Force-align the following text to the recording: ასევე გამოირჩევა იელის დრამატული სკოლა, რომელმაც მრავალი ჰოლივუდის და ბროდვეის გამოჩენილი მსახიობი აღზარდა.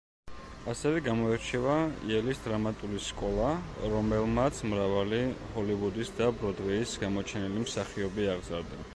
ასევე 0.71 1.01
გამოირჩევა 1.07 1.73
იელის 2.13 2.39
დრამატული 2.45 3.01
სკოლა, 3.07 3.49
რომელმაც 3.91 4.61
მრავალი 4.71 5.19
ჰოლივუდის 5.57 6.11
და 6.21 6.31
ბროდვეის 6.39 6.95
გამოჩენილი 7.03 7.67
მსახიობი 7.67 8.27
აღზარდა. 8.37 8.81